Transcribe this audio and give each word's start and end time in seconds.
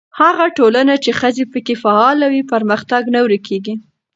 هغه 0.21 0.45
ټولنه 0.57 0.93
چې 1.03 1.11
ښځې 1.19 1.43
پکې 1.51 1.75
فعاله 1.83 2.25
وي، 2.31 2.41
پرمختګ 2.53 3.03
نه 3.13 3.19
ورو 3.23 3.39
کېږي. 3.47 3.75